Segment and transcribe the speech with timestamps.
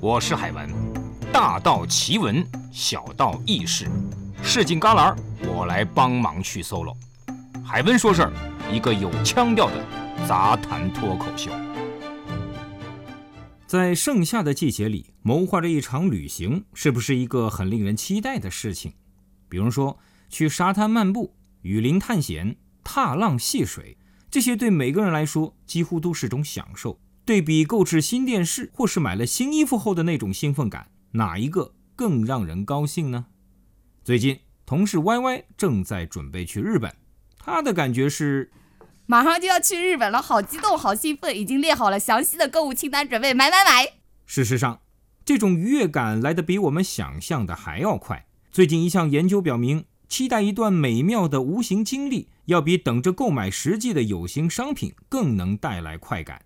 [0.00, 0.70] 我是海文，
[1.32, 3.90] 大道奇闻，小道轶事，
[4.44, 5.16] 市井旮旯，
[5.48, 6.94] 我来帮忙去 solo。
[7.64, 8.32] 海文说事儿，
[8.72, 9.84] 一个有腔调的
[10.24, 11.50] 杂谈脱口秀。
[13.66, 18.92] 在盛夏的季节里，谋划着一场旅行，是不是一个很令人期待的事情？
[19.48, 22.54] 比如说，去沙滩漫步、雨林探险、
[22.84, 23.98] 踏浪戏水，
[24.30, 27.00] 这些对每个人来说几乎都是种享受。
[27.28, 33.26] 对比购置新电视或是买了新衣服后的那种兴奋感，哪一个更让人高兴呢？
[34.02, 36.90] 最近，同事 Y Y 正在准备去日本，
[37.36, 38.50] 他的感觉是。
[39.04, 43.86] 马上就要去日本了，好激动，好兴奋，已经列好了详细的购物清单，准备买买买。
[44.24, 44.80] 事实上，
[45.26, 48.26] 这种愉悦感来得比我们想象的还要快。
[48.50, 56.40] 最近一项研究表明，期待一段美妙的无形经历，要比等着购买实际的有形商品更能带来快感。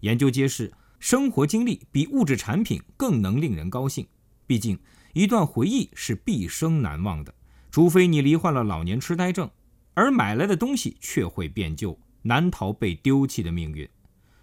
[0.00, 4.06] 研究揭示，生活经历比物质产品更能令人高兴。
[4.46, 4.78] 毕竟，
[5.12, 7.34] 一段回忆是毕生难忘的，
[7.70, 9.50] 除非你罹患了老年痴呆症。
[9.94, 13.88] 而买来的东西却会变旧，难逃被丢弃的命运。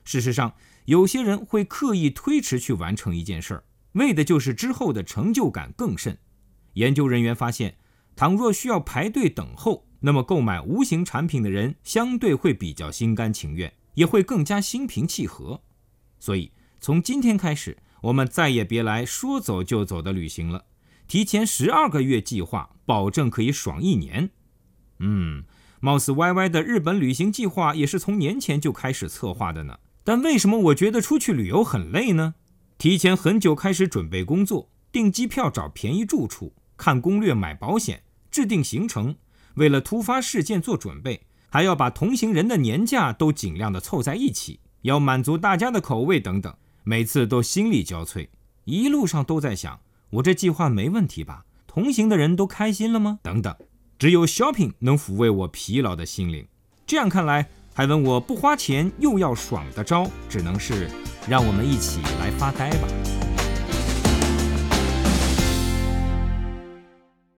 [0.04, 0.56] 事实上，
[0.86, 6.18] 有些人会刻意推迟去完成一件事儿，为的就是之后的成就感更甚。
[6.74, 7.76] 研究人员发现，
[8.16, 15.62] 倘若需要排队等候，那么购买无形产品的人相对会比较心甘情愿，也会更加心平气和。
[16.20, 20.66] 所以，从今天开始，我们再也别来说走就走的旅行了，
[21.08, 24.30] 提前十二个月计划，保证可以爽一年。
[25.00, 25.44] 嗯，
[25.80, 29.80] 貌似 Y Y 的日本旅行计划也是从年前就开始策划的呢。
[30.04, 32.36] 但为什么我觉得出去旅游很累呢？
[32.78, 39.16] 提前很久开始准备工作，订机票、找便宜住处、看攻略、买保险、制定行程，
[39.56, 46.52] 为了突发事件做准备，还要把同行人的年假都尽量的凑在一起，要满足大家的口味等等，
[46.82, 48.28] 每次都心力交瘁。
[48.66, 51.46] 一路上都在想，我这计划没问题吧？
[51.68, 53.20] 同行的人都开心了吗？
[53.22, 53.56] 等等。
[54.00, 56.48] 只有 shopping 能抚慰我疲劳的心灵。
[56.88, 60.90] 这样看来，还问我不花钱又要爽的招，只能是
[61.30, 63.13] 让我们一起来发呆吧。